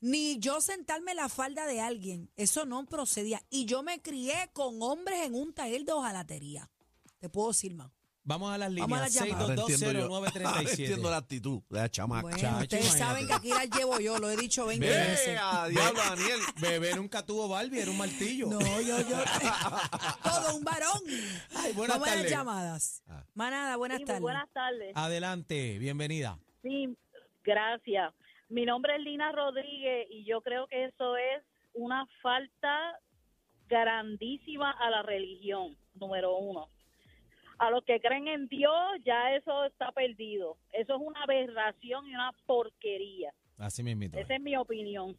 Ni 0.00 0.38
yo 0.40 0.60
sentarme 0.60 1.12
en 1.12 1.18
la 1.18 1.28
falda 1.28 1.66
de 1.66 1.80
alguien. 1.80 2.30
Eso 2.36 2.64
no 2.64 2.86
procedía. 2.86 3.40
Y 3.50 3.66
yo 3.66 3.82
me 3.82 4.00
crié 4.02 4.50
con 4.52 4.80
hombres 4.82 5.20
en 5.24 5.34
un 5.34 5.52
taller 5.52 5.84
de 5.84 5.92
hojalatería. 5.92 6.70
Te 7.20 7.28
puedo 7.28 7.48
decir 7.48 7.74
más. 7.74 7.92
Vamos 8.24 8.54
a 8.54 8.58
las 8.58 8.72
Vamos 8.74 8.98
a 9.00 9.08
líneas. 9.08 9.14
las 9.14 9.14
llamadas. 9.14 9.40
Ahora 9.50 9.62
entiendo 9.62 9.92
yo. 9.92 10.14
Ahora 10.14 10.30
6220937. 10.30 10.70
entiendo 10.70 11.10
la 11.10 11.16
actitud 11.16 11.62
de 11.68 11.78
la 11.80 11.90
chamaca. 11.90 12.22
Bueno, 12.22 12.38
chacho, 12.38 12.56
ustedes 12.62 12.84
imagínate. 12.84 12.98
saben 13.04 13.26
que 13.26 13.32
aquí 13.34 13.48
las 13.48 13.70
llevo 13.78 13.98
yo. 14.00 14.18
Lo 14.18 14.30
he 14.30 14.36
dicho 14.36 14.66
20 14.66 14.86
Ve, 14.88 14.96
veces. 14.96 15.38
a 15.42 15.66
diablo, 15.68 16.00
Daniel. 16.00 16.40
Bebé 16.60 16.94
nunca 16.94 17.26
tuvo 17.26 17.48
Barbie, 17.48 17.80
era 17.80 17.90
un 17.90 17.98
martillo. 17.98 18.46
No, 18.46 18.60
yo, 18.60 18.98
yo. 19.00 19.16
todo 20.22 20.56
un 20.56 20.62
varón. 20.64 21.00
Ay, 21.56 21.72
buenas 21.72 21.98
Vamos 21.98 22.08
a 22.12 22.16
las 22.16 22.30
llamadas. 22.30 23.02
Ah. 23.08 23.24
Manada, 23.34 23.76
buenas 23.76 23.98
Sí, 23.98 24.04
tardes. 24.04 24.22
buenas 24.22 24.48
tardes. 24.52 24.92
Adelante, 24.94 25.78
bienvenida. 25.78 26.38
Sí, 26.62 26.96
gracias. 27.42 28.14
Mi 28.48 28.64
nombre 28.66 28.94
es 28.96 29.00
Lina 29.02 29.32
Rodríguez 29.32 30.06
y 30.10 30.24
yo 30.24 30.42
creo 30.42 30.68
que 30.68 30.84
eso 30.84 31.16
es 31.16 31.42
una 31.74 32.06
falta 32.22 32.78
grandísima 33.68 34.70
a 34.70 34.90
la 34.90 35.02
religión, 35.02 35.76
número 35.94 36.36
uno. 36.36 36.68
A 37.62 37.70
los 37.70 37.84
que 37.84 38.00
creen 38.00 38.26
en 38.26 38.48
Dios, 38.48 38.74
ya 39.04 39.36
eso 39.36 39.64
está 39.66 39.92
perdido. 39.92 40.56
Eso 40.72 40.96
es 40.96 41.00
una 41.00 41.22
aberración 41.22 42.08
y 42.08 42.12
una 42.12 42.32
porquería. 42.44 43.32
Así 43.56 43.84
mismo. 43.84 44.02
Esa 44.18 44.34
es 44.34 44.40
mi 44.40 44.56
opinión. 44.56 45.16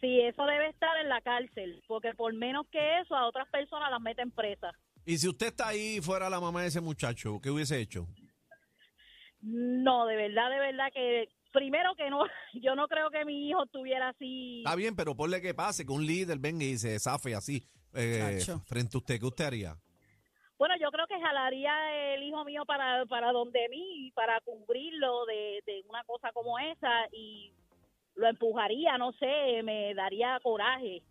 Sí, 0.00 0.20
eso 0.20 0.46
debe 0.46 0.70
estar 0.70 0.96
en 0.96 1.10
la 1.10 1.20
cárcel, 1.20 1.82
porque 1.86 2.14
por 2.14 2.32
menos 2.32 2.66
que 2.72 3.00
eso, 3.00 3.14
a 3.14 3.28
otras 3.28 3.46
personas 3.50 3.90
las 3.90 4.00
meten 4.00 4.30
presas. 4.30 4.74
Y 5.04 5.18
si 5.18 5.28
usted 5.28 5.48
está 5.48 5.68
ahí 5.68 6.00
fuera 6.00 6.30
la 6.30 6.40
mamá 6.40 6.62
de 6.62 6.68
ese 6.68 6.80
muchacho, 6.80 7.40
¿qué 7.42 7.50
hubiese 7.50 7.78
hecho? 7.78 8.08
No, 9.42 10.06
de 10.06 10.16
verdad, 10.16 10.48
de 10.48 10.58
verdad 10.58 10.86
que 10.94 11.28
primero 11.52 11.94
que 11.94 12.08
no, 12.08 12.24
yo 12.54 12.74
no 12.74 12.88
creo 12.88 13.10
que 13.10 13.26
mi 13.26 13.50
hijo 13.50 13.64
estuviera 13.64 14.08
así. 14.08 14.62
Está 14.64 14.76
bien, 14.76 14.96
pero 14.96 15.14
ponle 15.14 15.42
que 15.42 15.52
pase, 15.52 15.84
que 15.84 15.92
un 15.92 16.06
líder 16.06 16.38
venga 16.38 16.64
y 16.64 16.78
se 16.78 16.98
zafe 16.98 17.34
así 17.34 17.62
eh, 17.92 18.40
frente 18.64 18.96
a 18.96 18.98
usted. 18.98 19.20
¿Qué 19.20 19.26
usted 19.26 19.44
haría? 19.44 19.76
Bueno, 20.58 20.74
yo 20.80 20.90
creo 20.90 21.06
que 21.06 21.20
jalaría 21.20 22.14
el 22.14 22.22
hijo 22.22 22.44
mío 22.44 22.64
para, 22.64 23.04
para 23.06 23.32
donde 23.32 23.68
mí, 23.68 24.10
para 24.14 24.40
cubrirlo 24.40 25.26
de, 25.26 25.62
de 25.66 25.84
una 25.88 26.02
cosa 26.04 26.32
como 26.32 26.58
esa 26.58 27.06
y 27.12 27.52
lo 28.14 28.28
empujaría, 28.28 28.96
no 28.96 29.12
sé, 29.12 29.62
me 29.62 29.94
daría 29.94 30.38
coraje. 30.42 31.02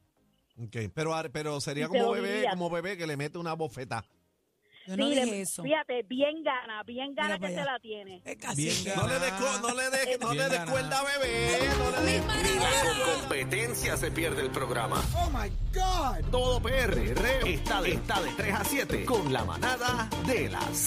Ok, 0.57 0.91
Pero, 0.93 1.11
pero 1.31 1.59
sería 1.59 1.87
como 1.87 2.11
bebé, 2.11 2.47
como 2.49 2.69
bebé 2.69 2.97
que 2.97 3.05
le 3.05 3.17
mete 3.17 3.37
una 3.37 3.53
bofeta. 3.53 4.03
Yo 4.87 4.97
no 4.97 5.07
Sí, 5.09 5.15
dije 5.15 5.41
eso. 5.41 5.63
Fíjate, 5.63 6.03
bien 6.03 6.43
gana, 6.43 6.83
bien 6.83 7.15
gana 7.15 7.27
Mira 7.29 7.35
que 7.37 7.41
para 7.41 7.53
se 7.53 7.59
allá. 7.61 7.71
la 7.73 7.79
tiene. 7.79 8.21
Es 8.25 8.37
casi 8.37 8.65
Bien. 8.65 8.95
No 8.95 9.07
le 9.07 9.19
des 9.19 9.31
co- 9.31 9.59
no 9.61 9.73
le 9.73 9.89
des 9.89 10.19
no 10.19 10.33
le 10.33 10.49
des 10.49 10.59
cuerda, 10.69 11.03
bebé. 11.03 11.59
No 11.77 12.01
le 12.01 12.11
des- 12.11 12.21
Por 12.21 13.13
competencia 13.21 13.97
se 13.97 14.11
pierde 14.11 14.41
el 14.41 14.51
programa. 14.51 15.01
Oh 15.15 15.29
my 15.31 15.49
God. 15.73 16.29
Todo 16.31 16.59
PR 16.61 17.13
está 17.45 17.81
de, 17.81 17.91
está 17.93 18.21
de 18.21 18.31
3 18.31 18.53
a 18.53 18.63
7 18.63 19.05
con 19.05 19.31
la 19.33 19.43
manada 19.43 20.07
de 20.27 20.49
la 20.49 20.61
Z. 20.61 20.75